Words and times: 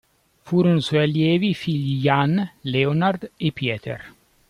Furono 0.41 0.79
suoi 0.79 1.03
allievi 1.03 1.49
i 1.49 1.53
figli 1.53 1.99
Jan, 2.01 2.53
Leonard 2.61 3.33
e 3.37 3.51
Pieter. 3.51 4.13